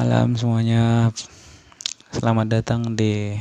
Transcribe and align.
Malam 0.00 0.32
semuanya. 0.32 1.12
Selamat 2.08 2.48
datang 2.48 2.96
di 2.96 3.36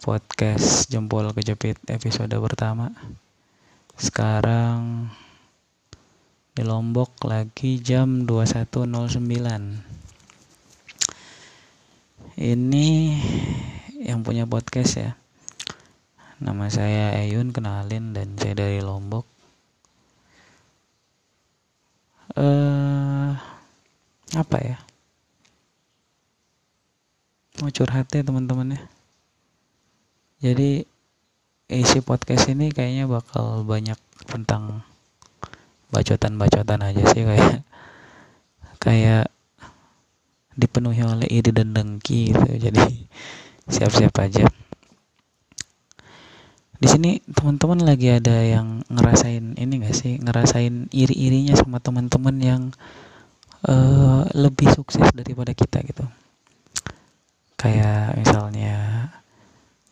Podcast 0.00 0.88
Jempol 0.88 1.28
Kejepit 1.36 1.76
episode 1.84 2.32
pertama. 2.40 2.88
Sekarang 3.92 5.12
Di 6.56 6.64
Lombok 6.64 7.28
lagi 7.28 7.76
jam 7.76 8.24
21.09 8.24 8.88
Ini 12.40 12.88
Yang 14.00 14.20
punya 14.24 14.48
podcast 14.48 14.92
ya. 14.96 15.12
Nama 16.40 16.72
saya 16.72 17.20
Ayun 17.20 17.52
kenalin 17.52 18.16
dan 18.16 18.32
saya 18.40 18.56
dari 18.56 18.80
Lombok. 18.80 19.28
Eh 22.32 22.40
uh, 22.40 23.36
apa 24.32 24.58
ya 24.64 24.87
mau 27.62 27.72
curhat 27.74 28.06
ya 28.14 28.22
teman-teman 28.22 28.78
ya. 28.78 28.80
Jadi 30.38 30.86
isi 31.68 31.98
podcast 32.00 32.46
ini 32.48 32.70
kayaknya 32.70 33.10
bakal 33.10 33.66
banyak 33.66 33.98
tentang 34.30 34.86
bacotan-bacotan 35.90 36.80
aja 36.84 37.02
sih 37.10 37.26
kayak 37.26 37.66
kayak 38.78 39.26
dipenuhi 40.54 41.02
oleh 41.02 41.26
ide 41.26 41.50
dan 41.50 41.74
dengki 41.74 42.30
gitu. 42.30 42.50
Jadi 42.54 43.06
siap-siap 43.66 44.14
aja. 44.22 44.46
Di 46.78 46.86
sini 46.86 47.18
teman-teman 47.26 47.82
lagi 47.82 48.14
ada 48.14 48.38
yang 48.38 48.86
ngerasain 48.86 49.58
ini 49.58 49.82
gak 49.82 49.98
sih? 49.98 50.22
Ngerasain 50.22 50.86
iri-irinya 50.94 51.58
sama 51.58 51.82
teman-teman 51.82 52.38
yang 52.38 52.62
uh, 53.66 54.22
lebih 54.38 54.70
sukses 54.70 55.10
daripada 55.10 55.50
kita 55.50 55.82
gitu 55.82 56.06
kayak 57.58 58.14
misalnya 58.14 59.10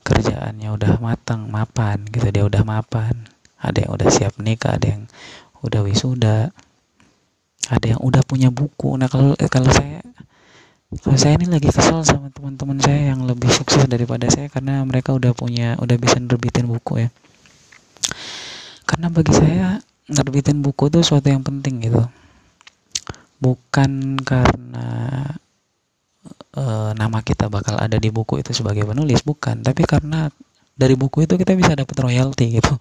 kerjaannya 0.06 0.70
udah 0.70 1.02
matang 1.02 1.50
mapan 1.50 2.06
gitu 2.08 2.30
dia 2.30 2.46
udah 2.46 2.62
mapan. 2.62 3.26
Ada 3.58 3.84
yang 3.84 3.92
udah 3.98 4.08
siap 4.08 4.38
nikah 4.38 4.78
ada 4.78 4.94
yang 4.94 5.04
udah 5.66 5.82
wisuda 5.82 6.54
ada 7.66 7.86
yang 7.86 8.00
udah 8.00 8.22
punya 8.22 8.54
buku. 8.54 8.94
Nah 8.94 9.10
kalau 9.10 9.34
eh, 9.34 9.50
kalau 9.50 9.70
saya 9.74 9.98
kalau 11.02 11.18
saya 11.18 11.34
ini 11.34 11.50
lagi 11.50 11.66
kesel 11.66 12.06
sama 12.06 12.30
teman-teman 12.30 12.78
saya 12.78 13.10
yang 13.10 13.26
lebih 13.26 13.50
sukses 13.50 13.90
daripada 13.90 14.30
saya 14.30 14.46
karena 14.46 14.86
mereka 14.86 15.10
udah 15.10 15.34
punya 15.34 15.74
udah 15.82 15.96
bisa 15.98 16.22
nerbitin 16.22 16.70
buku 16.70 17.02
ya. 17.02 17.08
Karena 18.86 19.10
bagi 19.10 19.34
saya 19.34 19.82
nerbitin 20.06 20.62
buku 20.62 20.86
itu 20.86 21.02
suatu 21.02 21.26
yang 21.26 21.42
penting 21.42 21.82
gitu. 21.82 22.06
Bukan 23.42 24.22
karena 24.22 24.86
nama 26.96 27.20
kita 27.20 27.52
bakal 27.52 27.76
ada 27.76 28.00
di 28.00 28.08
buku 28.08 28.40
itu 28.40 28.56
sebagai 28.56 28.88
penulis 28.88 29.20
bukan. 29.22 29.60
Tapi 29.60 29.84
karena 29.84 30.32
dari 30.76 30.92
buku 30.92 31.24
itu 31.24 31.40
kita 31.40 31.56
bisa 31.56 31.72
dapat 31.72 31.96
royalti 31.96 32.60
gitu. 32.60 32.72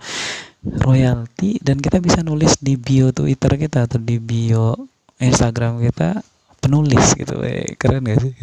Royalti 0.65 1.59
dan 1.63 1.77
kita 1.79 2.03
bisa 2.03 2.25
nulis 2.25 2.59
di 2.59 2.75
bio 2.75 3.11
Twitter 3.15 3.55
kita 3.55 3.85
atau 3.87 3.99
di 4.01 4.17
bio 4.17 4.75
Instagram 5.19 5.79
kita 5.79 6.19
penulis 6.59 7.13
gitu 7.13 7.39
eh, 7.45 7.77
keren 7.79 8.03
gak 8.03 8.19
sih? 8.19 8.33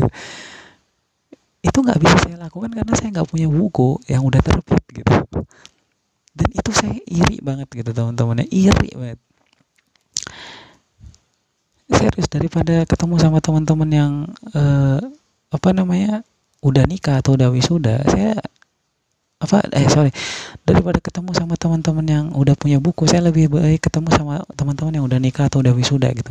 Itu 1.62 1.78
nggak 1.84 1.98
bisa 2.00 2.16
saya 2.26 2.36
lakukan 2.42 2.74
karena 2.74 2.92
saya 2.96 3.08
nggak 3.14 3.28
punya 3.28 3.46
buku 3.46 4.00
yang 4.08 4.22
udah 4.26 4.40
terbit 4.40 4.82
gitu. 4.90 5.14
Dan 6.32 6.48
itu 6.48 6.70
saya 6.72 6.96
iri 7.04 7.44
banget 7.44 7.68
gitu 7.70 7.92
teman-temannya. 7.92 8.48
Iri 8.48 8.88
banget. 8.96 9.20
Serius 11.92 12.28
daripada 12.32 12.88
ketemu 12.88 13.14
sama 13.20 13.38
teman-teman 13.44 13.90
yang 13.92 14.12
uh, 14.56 15.02
apa 15.52 15.68
namanya 15.76 16.24
udah 16.64 16.84
nikah 16.88 17.20
atau 17.20 17.36
udah 17.36 17.52
wisuda 17.52 18.00
saya 18.08 18.40
apa 19.42 19.66
eh 19.74 19.90
sorry 19.90 20.14
daripada 20.62 21.02
ketemu 21.02 21.34
sama 21.34 21.58
teman-teman 21.58 22.06
yang 22.06 22.26
udah 22.30 22.54
punya 22.54 22.78
buku 22.78 23.10
saya 23.10 23.26
lebih 23.26 23.50
baik 23.50 23.82
ketemu 23.82 24.14
sama 24.14 24.46
teman-teman 24.54 25.02
yang 25.02 25.04
udah 25.10 25.18
nikah 25.18 25.50
atau 25.50 25.58
udah 25.58 25.74
wisuda 25.74 26.14
gitu. 26.14 26.30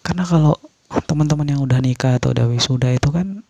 Karena 0.00 0.24
kalau 0.24 0.56
teman-teman 1.04 1.44
yang 1.44 1.60
udah 1.60 1.76
nikah 1.84 2.16
atau 2.16 2.32
udah 2.32 2.48
wisuda 2.48 2.88
itu 2.96 3.12
kan 3.12 3.44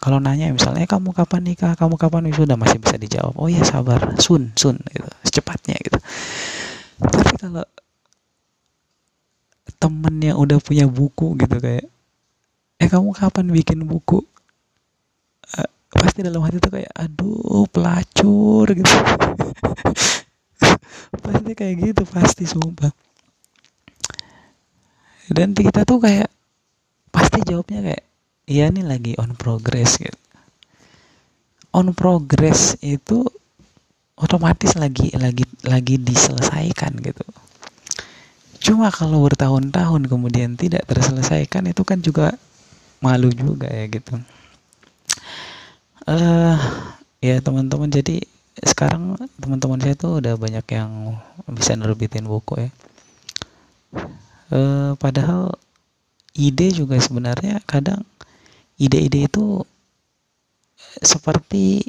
kalau 0.00 0.16
nanya 0.16 0.48
misalnya 0.48 0.84
eh, 0.84 0.88
kamu 0.88 1.12
kapan 1.12 1.44
nikah? 1.44 1.76
Kamu 1.76 2.00
kapan 2.00 2.24
wisuda? 2.32 2.56
Masih 2.56 2.80
bisa 2.80 2.96
dijawab 2.96 3.36
oh 3.36 3.52
ya 3.52 3.60
sabar 3.60 4.16
sun 4.16 4.56
sun 4.56 4.80
gitu 4.88 5.08
secepatnya 5.28 5.76
gitu. 5.84 6.00
Tapi 6.96 7.32
kalau 7.36 7.68
temen 9.76 10.14
yang 10.24 10.40
udah 10.40 10.56
punya 10.56 10.88
buku 10.88 11.36
gitu 11.36 11.60
kayak 11.60 11.84
eh 12.76 12.88
kamu 12.88 13.12
kapan 13.16 13.46
bikin 13.52 13.84
buku? 13.88 14.20
Uh, 15.56 15.68
pasti 15.96 16.20
dalam 16.20 16.44
hati 16.44 16.60
tuh 16.60 16.72
kayak 16.72 16.92
aduh 16.92 17.64
pelacur 17.70 18.66
gitu. 18.68 18.90
Pasti 21.22 21.52
kayak 21.54 21.74
gitu 21.80 22.02
pasti 22.08 22.44
sumpah. 22.48 22.90
Dan 25.26 25.54
kita 25.54 25.82
tuh 25.82 25.98
kayak 25.98 26.30
pasti 27.10 27.42
jawabnya 27.42 27.82
kayak 27.82 28.04
iya 28.46 28.70
nih 28.70 28.86
lagi 28.86 29.12
on 29.18 29.34
progress 29.34 29.98
gitu. 29.98 30.18
On 31.74 31.90
progress 31.92 32.78
itu 32.80 33.26
otomatis 34.16 34.78
lagi 34.78 35.12
lagi 35.18 35.44
lagi 35.66 35.98
diselesaikan 35.98 36.94
gitu. 37.02 37.26
Cuma 38.62 38.88
kalau 38.90 39.26
bertahun-tahun 39.26 40.08
kemudian 40.08 40.56
tidak 40.56 40.88
terselesaikan 40.88 41.68
itu 41.70 41.82
kan 41.84 42.00
juga 42.00 42.34
malu 43.00 43.28
juga 43.32 43.68
ya 43.68 43.84
gitu. 43.90 44.14
Eh 46.06 46.12
uh, 46.12 46.56
ya 47.20 47.42
teman-teman 47.42 47.90
jadi 47.90 48.22
sekarang 48.62 49.20
teman-teman 49.36 49.80
saya 49.82 49.94
tuh 49.98 50.22
udah 50.22 50.34
banyak 50.40 50.64
yang 50.72 51.20
bisa 51.52 51.76
nerbitin 51.76 52.24
buku 52.24 52.68
ya. 52.68 52.70
Uh, 54.46 54.92
padahal 55.02 55.58
ide 56.36 56.70
juga 56.70 57.00
sebenarnya 57.00 57.64
kadang 57.64 58.04
ide-ide 58.76 59.26
itu 59.26 59.64
seperti 61.00 61.80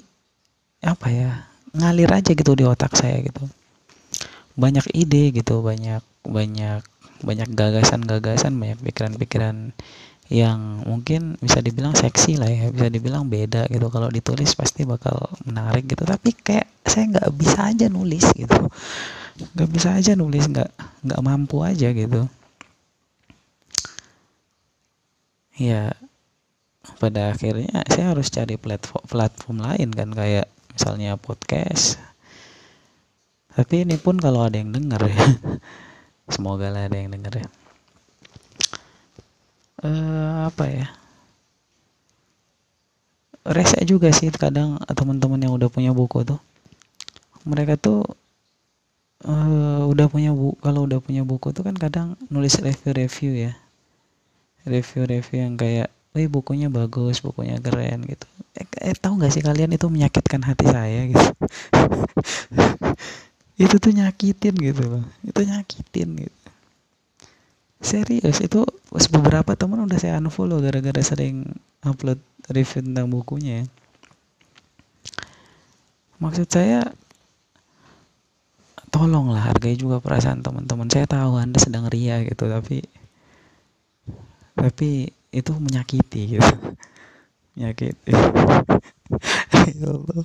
apa 0.80 1.08
ya 1.12 1.32
ngalir 1.76 2.08
aja 2.10 2.32
gitu 2.32 2.56
di 2.56 2.64
otak 2.64 2.96
saya 2.96 3.20
gitu 3.20 3.44
banyak 4.56 4.88
ide 4.96 5.36
gitu 5.36 5.60
banyak 5.62 6.02
banyak 6.24 6.82
banyak 7.22 7.50
gagasan-gagasan 7.54 8.56
banyak 8.56 8.80
pikiran-pikiran 8.82 9.76
yang 10.28 10.84
mungkin 10.84 11.40
bisa 11.40 11.64
dibilang 11.64 11.96
seksi 11.96 12.36
lah 12.36 12.52
ya 12.52 12.68
bisa 12.68 12.92
dibilang 12.92 13.32
beda 13.32 13.72
gitu. 13.72 13.88
Kalau 13.88 14.12
ditulis 14.12 14.52
pasti 14.60 14.84
bakal 14.84 15.32
menarik 15.48 15.88
gitu. 15.88 16.04
Tapi 16.04 16.36
kayak 16.36 16.68
saya 16.84 17.16
nggak 17.16 17.30
bisa 17.32 17.60
aja 17.72 17.86
nulis 17.88 18.26
gitu. 18.36 18.60
Nggak 19.56 19.70
bisa 19.72 19.96
aja 19.96 20.12
nulis 20.20 20.44
nggak 20.52 20.72
nggak 21.08 21.22
mampu 21.24 21.64
aja 21.64 21.96
gitu. 21.96 22.28
Ya 25.56 25.96
pada 27.00 27.32
akhirnya 27.32 27.84
saya 27.88 28.12
harus 28.12 28.28
cari 28.28 28.56
platform 28.60 29.04
platform 29.08 29.58
lain 29.64 29.90
kan 29.96 30.12
kayak 30.12 30.52
misalnya 30.76 31.16
podcast. 31.16 32.04
Tapi 33.56 33.88
ini 33.88 33.96
pun 33.96 34.20
kalau 34.20 34.44
ada 34.44 34.60
yang 34.60 34.76
denger 34.76 35.08
ya. 35.08 35.24
Semoga 36.36 36.68
lah 36.68 36.92
ada 36.92 37.00
yang 37.00 37.16
denger 37.16 37.48
ya 37.48 37.48
uh, 39.84 40.50
apa 40.50 40.66
ya? 40.70 40.88
Rese 43.48 43.80
juga 43.88 44.12
sih 44.12 44.28
kadang 44.34 44.76
teman-teman 44.92 45.40
yang 45.40 45.56
udah 45.56 45.70
punya 45.72 45.96
buku 45.96 46.28
tuh. 46.28 46.40
Mereka 47.48 47.80
tuh 47.80 48.04
uh, 49.24 49.88
udah 49.88 50.08
punya 50.12 50.36
buku 50.36 50.60
kalau 50.60 50.84
udah 50.84 51.00
punya 51.00 51.24
buku 51.24 51.56
tuh 51.56 51.64
kan 51.64 51.76
kadang 51.80 52.20
nulis 52.28 52.60
review-review 52.60 53.48
ya. 53.48 53.54
Review-review 54.68 55.38
yang 55.40 55.56
kayak 55.56 55.90
Wih 56.18 56.26
bukunya 56.26 56.66
bagus, 56.66 57.22
bukunya 57.22 57.62
keren 57.62 58.02
gitu. 58.10 58.26
Eh, 58.58 58.66
eh 58.90 58.98
tahu 58.98 59.22
nggak 59.22 59.38
sih 59.38 59.44
kalian 59.46 59.78
itu 59.78 59.86
menyakitkan 59.86 60.42
hati 60.42 60.66
saya 60.66 61.06
gitu. 61.14 61.30
itu 63.64 63.76
tuh 63.78 63.94
nyakitin 63.94 64.56
gitu 64.58 64.84
loh. 64.98 65.06
Itu 65.22 65.46
nyakitin 65.46 66.26
gitu 66.26 66.47
serius 67.88 68.44
itu 68.44 68.68
beberapa 69.16 69.56
teman 69.56 69.88
udah 69.88 69.96
saya 69.96 70.20
unfollow 70.20 70.60
gara-gara 70.60 71.00
sering 71.00 71.48
upload 71.88 72.20
review 72.52 72.84
tentang 72.84 73.08
bukunya 73.08 73.64
maksud 76.20 76.52
saya 76.52 76.92
tolonglah 78.92 79.48
hargai 79.48 79.80
juga 79.80 80.04
perasaan 80.04 80.44
teman-teman 80.44 80.92
saya 80.92 81.08
tahu 81.08 81.40
anda 81.40 81.60
sedang 81.64 81.88
ria 81.88 82.20
gitu 82.28 82.52
tapi 82.52 82.84
tapi 84.58 85.14
itu 85.32 85.52
menyakiti 85.54 86.22
gitu. 86.38 86.54
Menyakiti. 87.56 88.12
Ya 89.68 89.88
Allah. 89.92 90.24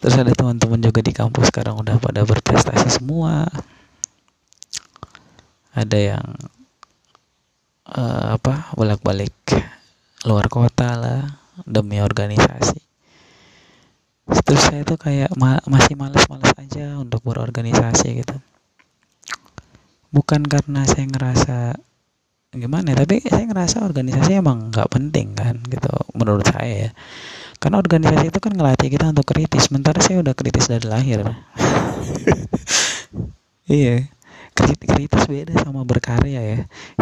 Terus 0.00 0.14
ada 0.18 0.32
teman-teman 0.34 0.80
juga 0.82 1.02
di 1.02 1.12
kampus 1.14 1.50
sekarang 1.50 1.78
udah 1.78 1.98
pada 2.02 2.26
berprestasi 2.26 2.90
semua 2.90 3.46
ada 5.74 5.98
yang 5.98 6.26
uh, 7.86 8.34
apa 8.38 8.74
bolak-balik 8.74 9.34
luar 10.26 10.46
kota 10.50 10.98
lah 10.98 11.22
demi 11.66 12.02
organisasi. 12.02 12.80
Terus 14.30 14.62
saya 14.62 14.82
tuh 14.86 14.98
kayak 14.98 15.34
ma 15.34 15.58
masih 15.66 15.98
males-males 15.98 16.54
aja 16.58 16.98
untuk 16.98 17.22
berorganisasi 17.26 18.22
gitu. 18.22 18.36
Bukan 20.10 20.42
karena 20.46 20.86
saya 20.86 21.06
ngerasa 21.06 21.58
gimana 22.50 22.94
ya, 22.94 23.06
tapi 23.06 23.22
saya 23.22 23.46
ngerasa 23.46 23.86
organisasi 23.86 24.42
emang 24.42 24.74
nggak 24.74 24.90
penting 24.90 25.38
kan 25.38 25.58
gitu 25.70 25.90
menurut 26.14 26.46
saya 26.46 26.90
ya. 26.90 26.92
Karena 27.62 27.78
organisasi 27.78 28.32
itu 28.32 28.40
kan 28.42 28.54
ngelatih 28.54 28.88
kita 28.90 29.10
untuk 29.10 29.26
kritis 29.28 29.70
sementara 29.70 30.02
saya 30.02 30.22
udah 30.22 30.34
kritis 30.34 30.66
dari 30.66 30.86
lahir. 30.86 31.22
Iya 33.70 34.10
kritis 34.68 35.24
beda 35.26 35.54
sama 35.60 35.82
berkarya 35.82 36.40
ya. 36.40 36.58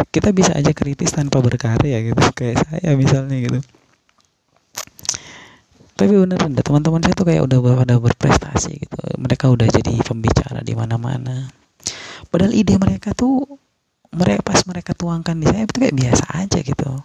Kita 0.09 0.31
bisa 0.31 0.55
aja 0.55 0.71
kritis 0.71 1.11
tanpa 1.11 1.43
berkarya 1.43 1.99
gitu. 2.01 2.21
Kayak 2.33 2.65
saya 2.67 2.95
misalnya 2.95 3.37
gitu. 3.39 3.59
Tapi 5.99 6.15
beneran 6.15 6.55
teman-teman 6.55 7.03
saya 7.03 7.11
tuh 7.11 7.27
kayak 7.27 7.43
udah 7.43 7.59
pada 7.83 7.99
berprestasi 7.99 8.87
gitu. 8.87 8.99
Mereka 9.19 9.51
udah 9.51 9.67
jadi 9.67 9.99
pembicara 9.99 10.63
di 10.63 10.71
mana-mana. 10.71 11.51
Padahal 12.31 12.55
ide 12.55 12.79
mereka 12.79 13.11
tuh 13.11 13.43
mereka 14.15 14.41
pas 14.41 14.63
mereka 14.63 14.95
tuangkan 14.95 15.35
di 15.37 15.45
saya 15.51 15.67
itu 15.67 15.75
kayak 15.75 15.95
biasa 15.99 16.23
aja 16.39 16.59
gitu. 16.63 17.03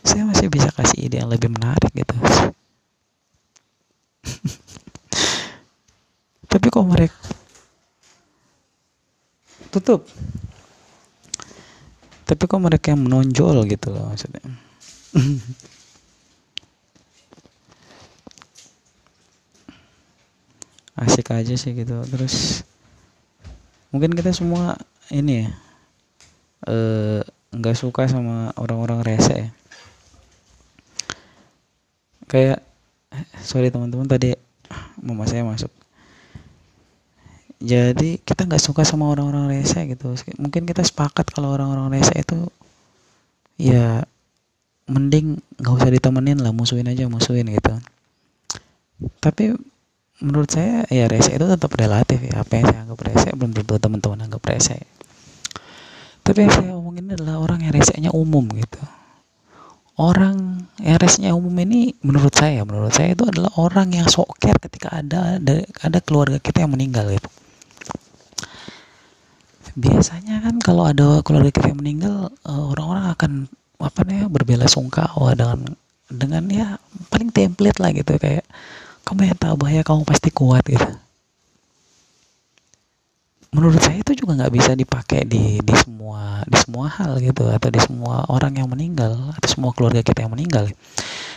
Saya 0.00 0.24
masih 0.24 0.48
bisa 0.48 0.72
kasih 0.72 1.04
ide 1.06 1.20
yang 1.20 1.28
lebih 1.28 1.52
menarik 1.52 1.92
gitu. 1.92 2.16
Tapi 6.50 6.66
kok 6.66 6.86
mereka 6.88 7.14
tutup. 9.70 10.02
Tapi 12.26 12.42
kok 12.46 12.62
mereka 12.62 12.94
yang 12.94 13.02
menonjol 13.06 13.66
gitu 13.66 13.90
loh 13.90 14.06
maksudnya? 14.10 14.42
Asik 21.02 21.30
aja 21.34 21.54
sih 21.58 21.74
gitu. 21.74 21.98
Terus 22.06 22.62
mungkin 23.90 24.14
kita 24.14 24.30
semua 24.30 24.78
ini 25.10 25.42
ya 25.42 25.50
eh, 26.70 27.26
nggak 27.50 27.74
uh, 27.74 27.78
suka 27.78 28.06
sama 28.06 28.54
orang-orang 28.54 29.02
rese 29.02 29.34
ya. 29.34 29.50
Kayak 32.30 32.62
sorry 33.42 33.74
teman-teman 33.74 34.06
tadi 34.06 34.38
mama 35.02 35.26
saya 35.26 35.42
masuk 35.42 35.79
jadi 37.60 38.16
kita 38.24 38.48
nggak 38.48 38.64
suka 38.64 38.88
sama 38.88 39.12
orang-orang 39.12 39.52
rese 39.52 39.84
gitu. 39.84 40.16
Mungkin 40.40 40.64
kita 40.64 40.80
sepakat 40.80 41.28
kalau 41.28 41.52
orang-orang 41.52 42.00
rese 42.00 42.16
itu 42.16 42.48
ya 43.60 44.00
mending 44.88 45.36
nggak 45.60 45.74
usah 45.76 45.92
ditemenin 45.92 46.40
lah 46.40 46.56
musuhin 46.56 46.88
aja 46.88 47.04
musuhin 47.04 47.52
gitu. 47.52 47.76
Tapi 49.20 49.52
menurut 50.24 50.48
saya 50.48 50.88
ya 50.88 51.04
rese 51.04 51.36
itu 51.36 51.44
tetap 51.44 51.68
relatif 51.76 52.24
ya. 52.24 52.40
Apa 52.40 52.52
yang 52.56 52.66
saya 52.72 52.80
anggap 52.88 53.00
rese 53.04 53.28
belum 53.36 53.52
tentu 53.52 53.76
teman-teman 53.76 54.24
anggap 54.24 54.40
rese. 54.48 54.80
Tapi 56.24 56.48
yang 56.48 56.52
saya 56.56 56.72
omongin 56.80 57.12
adalah 57.12 57.44
orang 57.44 57.60
yang 57.60 57.76
resenya 57.76 58.08
umum 58.16 58.48
gitu. 58.56 58.80
Orang 60.00 60.64
yang 60.80 60.96
resenya 60.96 61.36
umum 61.36 61.52
ini 61.60 61.92
menurut 62.00 62.32
saya 62.32 62.64
menurut 62.64 62.96
saya 62.96 63.12
itu 63.12 63.28
adalah 63.28 63.52
orang 63.60 63.92
yang 63.92 64.08
sok 64.08 64.40
care 64.40 64.56
ketika 64.56 64.96
ada, 65.04 65.36
ada 65.84 65.98
keluarga 66.00 66.40
kita 66.40 66.64
yang 66.64 66.72
meninggal 66.72 67.04
gitu 67.12 67.28
biasanya 69.76 70.42
kan 70.42 70.56
kalau 70.58 70.86
ada 70.88 71.22
keluarga 71.22 71.50
kita 71.54 71.70
yang 71.74 71.80
meninggal 71.80 72.30
eh, 72.30 72.64
orang-orang 72.74 73.06
akan 73.14 73.32
apa 73.80 74.00
nih 74.04 74.28
berbela 74.28 74.68
sungkawa 74.68 75.32
dengan 75.32 75.72
dengan 76.10 76.44
ya 76.50 76.76
paling 77.08 77.30
template 77.30 77.78
lah 77.78 77.90
gitu. 77.94 78.18
Kayak 78.18 78.44
kamu 79.06 79.32
yang 79.32 79.38
tahu 79.38 79.54
bahaya 79.56 79.82
kamu 79.86 80.02
pasti 80.04 80.28
kuat 80.34 80.64
gitu. 80.66 80.86
Menurut 83.50 83.82
saya 83.82 83.98
itu 83.98 84.14
juga 84.14 84.38
nggak 84.38 84.54
bisa 84.54 84.72
dipakai 84.78 85.26
di 85.26 85.58
di 85.58 85.74
semua 85.74 86.46
di 86.46 86.54
semua 86.54 86.86
hal 86.86 87.18
gitu 87.18 87.50
atau 87.50 87.66
di 87.66 87.80
semua 87.82 88.22
orang 88.30 88.54
yang 88.54 88.70
meninggal 88.70 89.34
atau 89.34 89.48
semua 89.50 89.74
keluarga 89.74 90.06
kita 90.06 90.22
yang 90.22 90.30
meninggal. 90.30 90.70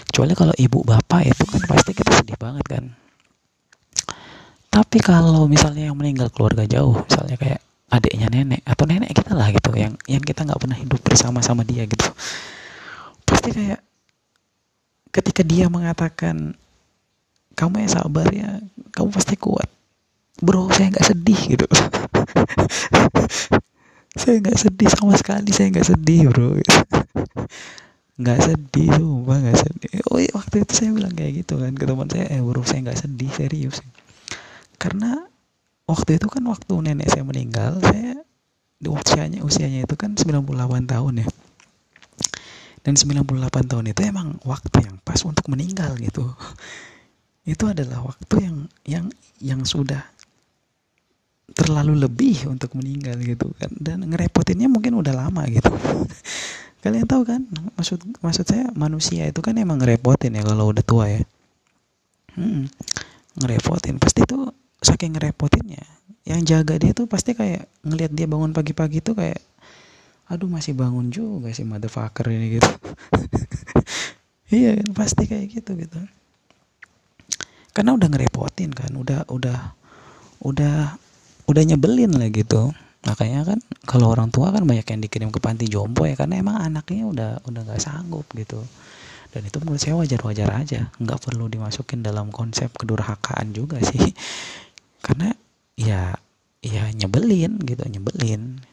Kecuali 0.10 0.38
kalau 0.38 0.54
ibu 0.54 0.86
bapak 0.86 1.26
itu 1.26 1.44
kan 1.50 1.62
pasti 1.66 1.92
kita 1.98 2.12
sedih 2.22 2.38
banget 2.38 2.66
kan. 2.70 2.84
Tapi 4.70 4.98
kalau 5.02 5.46
misalnya 5.50 5.90
yang 5.90 5.98
meninggal 5.98 6.30
keluarga 6.30 6.66
jauh 6.70 7.02
misalnya 7.06 7.38
kayak 7.38 7.62
adiknya 7.94 8.28
nenek 8.34 8.66
atau 8.66 8.90
nenek 8.90 9.14
kita 9.14 9.38
lah 9.38 9.54
gitu 9.54 9.70
yang 9.78 9.94
yang 10.10 10.24
kita 10.26 10.42
nggak 10.42 10.58
pernah 10.58 10.78
hidup 10.78 10.98
bersama 11.06 11.46
sama 11.46 11.62
dia 11.62 11.86
gitu. 11.86 12.10
Pasti 13.22 13.54
kayak 13.54 13.82
ketika 15.14 15.46
dia 15.46 15.70
mengatakan 15.70 16.58
kamu 17.54 17.86
yang 17.86 17.92
sabar 17.94 18.26
ya 18.34 18.58
kamu 18.98 19.14
pasti 19.14 19.38
kuat. 19.38 19.70
Bro 20.42 20.74
saya 20.74 20.90
nggak 20.90 21.06
sedih 21.06 21.40
gitu. 21.54 21.68
Saya 24.14 24.38
nggak 24.46 24.62
sedih 24.62 24.90
sama 24.94 25.18
sekali 25.18 25.50
saya 25.50 25.74
nggak 25.74 25.90
sedih 25.90 26.30
bro. 26.30 26.54
Nggak 28.22 28.40
sedih 28.46 28.94
sumpah 28.94 29.38
nggak 29.42 29.58
sedih. 29.58 29.94
Oh 30.14 30.22
iya 30.22 30.30
waktu 30.38 30.62
itu 30.62 30.74
saya 30.78 30.94
bilang 30.94 31.18
kayak 31.18 31.42
gitu 31.42 31.58
kan 31.58 31.74
ke 31.74 31.82
teman 31.82 32.06
saya 32.06 32.30
eh 32.30 32.46
bro 32.46 32.62
saya 32.62 32.86
nggak 32.86 33.00
sedih 33.02 33.32
serius. 33.34 33.82
Karena 34.78 35.33
waktu 35.84 36.22
itu 36.22 36.28
kan 36.32 36.44
waktu 36.48 36.74
nenek 36.80 37.12
saya 37.12 37.24
meninggal 37.28 37.80
saya 37.84 38.24
di 38.84 38.92
usianya 38.92 39.40
usianya 39.44 39.88
itu 39.88 39.96
kan 39.96 40.16
98 40.16 40.92
tahun 40.92 41.24
ya. 41.24 41.28
Dan 42.84 43.00
98 43.00 43.72
tahun 43.72 43.86
itu 43.96 44.02
emang 44.04 44.36
waktu 44.44 44.84
yang 44.84 45.00
pas 45.08 45.24
untuk 45.24 45.48
meninggal 45.48 45.96
gitu. 46.04 46.28
Itu 47.48 47.72
adalah 47.72 48.04
waktu 48.04 48.36
yang 48.44 48.58
yang 48.84 49.06
yang 49.40 49.62
sudah 49.64 50.04
terlalu 51.56 51.96
lebih 51.96 52.52
untuk 52.52 52.76
meninggal 52.76 53.16
gitu 53.24 53.56
kan. 53.56 53.72
Dan 53.80 54.04
ngerepotinnya 54.04 54.68
mungkin 54.68 55.00
udah 55.00 55.16
lama 55.16 55.48
gitu. 55.48 55.72
Kalian 56.84 57.08
tahu 57.08 57.24
kan 57.24 57.48
maksud 57.80 58.04
maksud 58.20 58.44
saya 58.44 58.68
manusia 58.76 59.32
itu 59.32 59.40
kan 59.40 59.56
emang 59.56 59.80
ngerepotin 59.80 60.36
ya 60.36 60.44
kalau 60.44 60.76
udah 60.76 60.84
tua 60.84 61.08
ya. 61.08 61.24
Hmm, 62.36 62.68
ngerepotin. 63.40 63.96
Pasti 63.96 64.28
itu 64.28 64.52
saking 64.84 65.16
ngerepotinnya 65.16 65.84
yang 66.24 66.44
jaga 66.48 66.80
dia 66.80 66.96
tuh 66.96 67.08
pasti 67.08 67.36
kayak 67.36 67.68
ngelihat 67.84 68.12
dia 68.16 68.28
bangun 68.28 68.56
pagi-pagi 68.56 69.04
tuh 69.04 69.16
kayak 69.20 69.44
aduh 70.32 70.48
masih 70.48 70.72
bangun 70.72 71.12
juga 71.12 71.52
sih 71.52 71.68
motherfucker 71.68 72.32
ini 72.32 72.60
gitu. 72.60 72.72
Iya 74.54 74.78
kan 74.78 74.94
pasti 74.94 75.26
kayak 75.26 75.50
gitu 75.50 75.74
gitu. 75.74 75.98
Karena 77.74 77.98
udah 77.98 78.06
ngerepotin 78.06 78.70
kan 78.70 78.94
udah 78.94 79.26
udah 79.26 79.74
udah 80.46 80.94
udah 81.50 81.64
nyebelin 81.66 82.14
lah 82.14 82.30
gitu. 82.30 82.70
Makanya 83.04 83.50
kan 83.50 83.60
kalau 83.90 84.14
orang 84.14 84.30
tua 84.30 84.54
kan 84.54 84.62
banyak 84.62 84.86
yang 84.86 85.02
dikirim 85.02 85.34
ke 85.34 85.42
panti 85.42 85.66
jompo 85.66 86.06
ya 86.06 86.14
karena 86.14 86.38
emang 86.38 86.62
anaknya 86.62 87.10
udah 87.10 87.32
udah 87.50 87.62
nggak 87.66 87.82
sanggup 87.82 88.30
gitu. 88.38 88.62
Dan 89.34 89.50
itu 89.50 89.58
menurut 89.58 89.82
saya 89.82 89.98
wajar-wajar 89.98 90.50
aja 90.54 90.94
nggak 91.02 91.20
perlu 91.26 91.50
dimasukin 91.50 92.06
dalam 92.06 92.30
konsep 92.30 92.70
kedurhakaan 92.78 93.58
juga 93.58 93.82
sih 93.82 93.98
karena 95.04 95.36
ya 95.76 96.16
ya 96.64 96.84
nyebelin 96.96 97.60
gitu 97.68 97.84
nyebelin. 97.84 98.64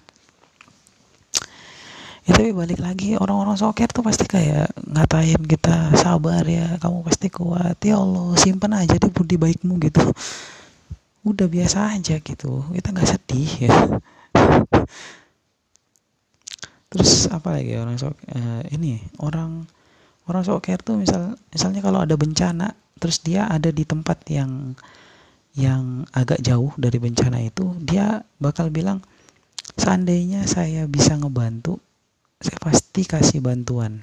Ya 2.28 2.30
tapi 2.38 2.54
balik 2.54 2.78
lagi 2.78 3.18
orang-orang 3.18 3.58
soker 3.58 3.90
tuh 3.90 4.06
pasti 4.06 4.28
kayak 4.30 4.70
ngatain 4.86 5.42
kita 5.42 5.90
sabar 5.98 6.46
ya 6.46 6.78
kamu 6.78 7.02
pasti 7.02 7.26
kuat. 7.26 7.74
Ya 7.82 7.98
Allah 7.98 8.38
simpan 8.38 8.78
aja 8.78 8.94
deh 8.94 9.10
budi 9.10 9.34
baikmu 9.34 9.82
gitu. 9.82 10.06
Udah 11.26 11.50
biasa 11.50 11.98
aja 11.98 12.22
gitu 12.22 12.62
kita 12.70 12.94
nggak 12.94 13.10
sedih 13.10 13.50
ya. 13.66 13.74
Terus 16.90 17.26
apa 17.30 17.58
lagi 17.58 17.74
orang 17.74 17.98
sok 17.98 18.14
uh, 18.34 18.62
ini 18.70 19.02
orang 19.22 19.66
orang 20.30 20.42
soker 20.46 20.78
tuh 20.78 20.98
misal 20.98 21.34
misalnya 21.50 21.82
kalau 21.82 22.02
ada 22.02 22.14
bencana 22.14 22.70
terus 22.98 23.18
dia 23.22 23.50
ada 23.50 23.74
di 23.74 23.82
tempat 23.82 24.22
yang 24.30 24.78
yang 25.58 26.06
agak 26.14 26.38
jauh 26.42 26.70
dari 26.78 27.02
bencana 27.02 27.42
itu 27.42 27.74
dia 27.82 28.22
bakal 28.38 28.70
bilang 28.70 29.02
seandainya 29.74 30.46
saya 30.46 30.86
bisa 30.86 31.18
ngebantu 31.18 31.82
saya 32.40 32.56
pasti 32.56 33.04
kasih 33.04 33.44
bantuan. 33.44 34.00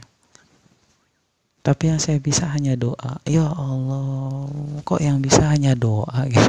Tapi 1.65 1.89
yang 1.89 1.97
saya 1.99 2.21
bisa 2.21 2.45
hanya 2.53 2.77
doa. 2.77 3.17
Ya 3.25 3.49
Allah 3.49 4.45
kok 4.85 5.01
yang 5.01 5.19
bisa 5.19 5.49
hanya 5.49 5.73
doa 5.73 6.29
gitu? 6.29 6.47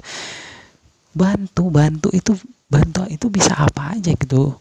Bantu 1.17 1.73
bantu 1.73 2.09
itu 2.13 2.37
bantu 2.69 3.09
itu 3.09 3.27
bisa 3.33 3.57
apa 3.57 3.97
aja 3.97 4.13
gitu? 4.13 4.53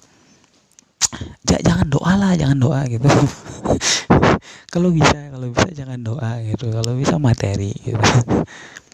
Jangan 1.46 1.91
doa 1.91 2.15
lah 2.15 2.32
jangan 2.39 2.58
doa 2.58 2.82
gitu. 2.88 3.06
Kalau 4.74 4.91
bisa 4.91 5.32
kalau 5.32 5.48
bisa 5.50 5.67
jangan 5.74 6.00
doa 6.00 6.38
gitu. 6.44 6.70
Kalau 6.70 6.94
bisa 6.96 7.15
materi 7.17 7.72
gitu 7.82 7.98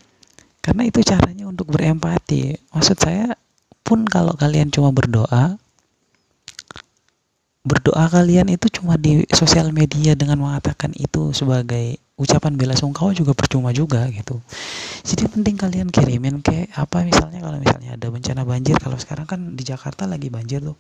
karena 0.63 0.87
itu 0.87 1.03
caranya 1.03 1.45
untuk 1.45 1.67
berempati. 1.69 2.55
Maksud 2.71 2.97
saya 2.97 3.35
pun 3.83 4.07
kalau 4.07 4.31
kalian 4.33 4.71
cuma 4.71 4.95
berdoa 4.95 5.59
berdoa 7.63 8.11
kalian 8.11 8.51
itu 8.51 8.67
cuma 8.79 8.99
di 8.99 9.23
sosial 9.31 9.71
media 9.71 10.19
dengan 10.19 10.35
mengatakan 10.39 10.91
itu 10.99 11.31
sebagai 11.31 11.95
ucapan 12.13 12.53
bela 12.53 12.77
sungkawa 12.77 13.09
juga 13.17 13.33
percuma 13.33 13.73
juga 13.73 14.05
gitu. 14.13 14.37
Jadi 15.01 15.25
penting 15.25 15.55
kalian 15.57 15.89
kirimin 15.89 16.45
kayak 16.45 16.69
apa 16.77 17.01
misalnya 17.01 17.41
kalau 17.41 17.57
misalnya 17.57 17.97
ada 17.97 18.07
bencana 18.13 18.41
banjir 18.45 18.77
kalau 18.77 18.97
sekarang 19.01 19.25
kan 19.25 19.41
di 19.57 19.63
Jakarta 19.65 20.05
lagi 20.05 20.29
banjir 20.29 20.61
tuh 20.61 20.77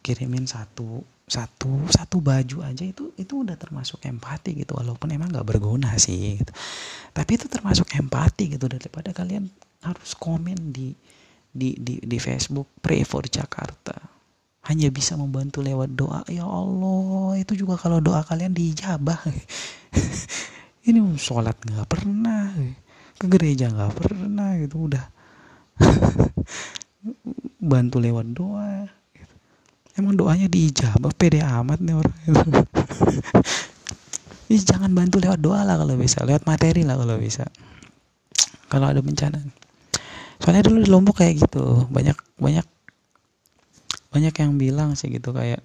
kirimin 0.00 0.48
satu 0.48 1.04
satu 1.28 1.86
satu 1.92 2.18
baju 2.18 2.66
aja 2.66 2.82
itu 2.82 3.14
itu 3.14 3.46
udah 3.46 3.54
termasuk 3.54 4.02
empati 4.04 4.64
gitu 4.64 4.74
walaupun 4.74 5.14
emang 5.14 5.30
nggak 5.30 5.46
berguna 5.46 5.94
sih 5.94 6.42
gitu. 6.42 6.52
tapi 7.14 7.38
itu 7.38 7.46
termasuk 7.46 7.86
empati 7.94 8.58
gitu 8.58 8.66
daripada 8.66 9.14
kalian 9.14 9.46
harus 9.86 10.12
komen 10.18 10.74
di 10.74 10.92
di 11.52 11.76
di 11.76 12.00
di 12.00 12.18
Facebook 12.18 12.80
pray 12.80 13.04
for 13.04 13.28
Jakarta. 13.28 13.92
Hanya 14.62 14.94
bisa 14.94 15.18
membantu 15.18 15.58
lewat 15.58 15.90
doa. 15.92 16.22
Ya 16.30 16.46
Allah 16.46 17.34
itu 17.36 17.58
juga 17.58 17.74
kalau 17.76 17.98
doa 17.98 18.22
kalian 18.22 18.54
dijabah 18.54 19.20
ini 20.88 20.98
sholat 21.18 21.54
nggak 21.62 21.88
pernah 21.88 22.50
ke 23.18 23.26
gereja 23.30 23.70
nggak 23.70 23.94
pernah 23.94 24.56
gitu. 24.58 24.90
Udah. 24.90 25.04
Bantu 27.72 27.96
lewat 28.02 28.26
doa 28.34 29.02
emang 29.96 30.16
doanya 30.16 30.48
dijabah 30.48 31.12
pede 31.12 31.44
amat 31.44 31.78
nih 31.84 31.96
orang 31.96 32.16
itu 34.52 34.68
jangan 34.68 34.92
bantu 34.92 35.16
lewat 35.16 35.40
doa 35.40 35.64
lah 35.64 35.80
kalau 35.80 35.96
bisa. 35.96 36.20
Lewat 36.28 36.44
materi 36.44 36.84
lah 36.84 37.00
kalau 37.00 37.16
bisa. 37.16 37.48
Kalau 38.68 38.84
ada 38.84 39.00
bencana. 39.00 39.40
Soalnya 40.36 40.68
dulu 40.68 40.84
di 40.84 40.92
Lombok 40.92 41.24
kayak 41.24 41.40
gitu. 41.40 41.88
Banyak 41.88 42.20
banyak 42.36 42.66
banyak 44.12 44.34
yang 44.36 44.60
bilang 44.60 44.92
sih 44.92 45.08
gitu 45.08 45.32
kayak 45.32 45.64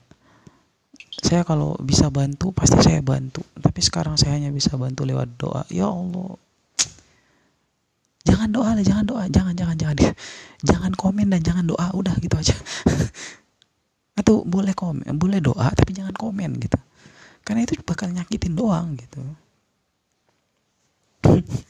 saya 1.18 1.42
kalau 1.42 1.74
bisa 1.82 2.14
bantu 2.14 2.54
pasti 2.54 2.78
saya 2.78 3.02
bantu. 3.02 3.42
Tapi 3.58 3.80
sekarang 3.82 4.16
saya 4.22 4.38
hanya 4.38 4.54
bisa 4.54 4.78
bantu 4.78 5.02
lewat 5.02 5.30
doa. 5.42 5.66
Ya 5.74 5.90
Allah. 5.90 6.38
Jangan 8.22 8.50
doa 8.54 8.70
lah 8.78 8.86
jangan 8.86 9.06
doa. 9.08 9.24
Jangan 9.26 9.54
jangan 9.58 9.76
jangan. 9.78 9.98
Jangan 10.70 10.90
komen 10.98 11.30
dan 11.30 11.42
jangan 11.46 11.66
doa. 11.70 11.94
Udah 11.94 12.18
gitu 12.18 12.34
aja. 12.38 12.54
Atau 14.20 14.42
boleh 14.42 14.74
komen 14.74 15.06
boleh 15.14 15.38
doa 15.38 15.70
tapi 15.78 15.94
jangan 15.94 16.14
komen 16.18 16.58
gitu. 16.58 16.78
Karena 17.46 17.62
itu 17.62 17.78
bakal 17.86 18.10
nyakitin 18.10 18.58
doang 18.58 18.98
gitu. 18.98 19.22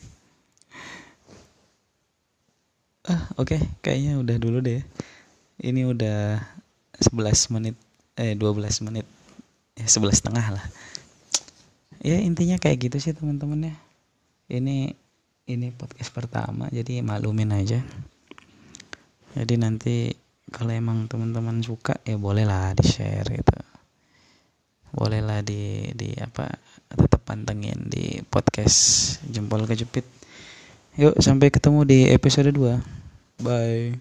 Ah 3.07 3.23
oke. 3.39 3.55
Okay. 3.55 3.61
kayaknya 3.79 4.19
udah 4.19 4.35
dulu 4.35 4.59
deh. 4.59 4.83
Ini 5.63 5.87
udah 5.87 6.43
11 6.99 7.55
menit 7.55 7.75
eh 8.19 8.35
12 8.35 8.83
menit 8.83 9.07
ya 9.77 9.85
11 9.85 10.19
setengah 10.19 10.45
lah. 10.57 10.65
Ya 12.01 12.17
intinya 12.21 12.57
kayak 12.57 12.89
gitu 12.89 12.97
sih 12.97 13.13
teman-teman 13.13 13.73
ya. 13.73 13.75
Ini 14.49 14.97
ini 15.47 15.67
podcast 15.71 16.11
pertama 16.11 16.67
jadi 16.73 17.05
maklumin 17.05 17.53
aja. 17.53 17.79
Jadi 19.37 19.53
nanti 19.55 19.95
kalau 20.49 20.73
emang 20.73 21.05
teman-teman 21.05 21.61
suka 21.61 22.01
ya 22.03 22.17
bolehlah 22.17 22.73
di 22.73 22.83
share 22.83 23.29
gitu. 23.29 23.55
Bolehlah 24.91 25.45
di 25.45 25.93
di 25.93 26.17
apa 26.17 26.49
tetap 26.89 27.21
pantengin 27.21 27.85
di 27.85 28.19
podcast 28.25 29.19
jempol 29.29 29.69
kejepit. 29.69 30.03
Yuk 30.97 31.21
sampai 31.21 31.53
ketemu 31.53 31.85
di 31.85 31.99
episode 32.09 32.49
2 32.49 32.97
bye 33.37 33.93